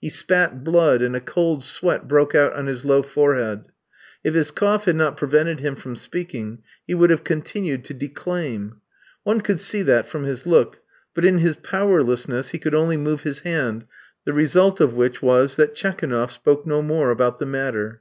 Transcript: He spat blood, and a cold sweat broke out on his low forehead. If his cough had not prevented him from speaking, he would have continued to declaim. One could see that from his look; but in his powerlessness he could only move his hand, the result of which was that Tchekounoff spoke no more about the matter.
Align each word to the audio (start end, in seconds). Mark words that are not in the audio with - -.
He 0.00 0.08
spat 0.08 0.64
blood, 0.64 1.02
and 1.02 1.14
a 1.14 1.20
cold 1.20 1.62
sweat 1.62 2.08
broke 2.08 2.34
out 2.34 2.54
on 2.54 2.68
his 2.68 2.86
low 2.86 3.02
forehead. 3.02 3.64
If 4.24 4.32
his 4.32 4.50
cough 4.50 4.86
had 4.86 4.96
not 4.96 5.18
prevented 5.18 5.60
him 5.60 5.76
from 5.76 5.94
speaking, 5.96 6.62
he 6.86 6.94
would 6.94 7.10
have 7.10 7.22
continued 7.22 7.84
to 7.84 7.92
declaim. 7.92 8.80
One 9.24 9.42
could 9.42 9.60
see 9.60 9.82
that 9.82 10.06
from 10.06 10.24
his 10.24 10.46
look; 10.46 10.78
but 11.12 11.26
in 11.26 11.36
his 11.36 11.56
powerlessness 11.56 12.48
he 12.52 12.58
could 12.58 12.74
only 12.74 12.96
move 12.96 13.24
his 13.24 13.40
hand, 13.40 13.84
the 14.24 14.32
result 14.32 14.80
of 14.80 14.94
which 14.94 15.20
was 15.20 15.56
that 15.56 15.74
Tchekounoff 15.74 16.32
spoke 16.32 16.66
no 16.66 16.80
more 16.80 17.10
about 17.10 17.38
the 17.38 17.44
matter. 17.44 18.00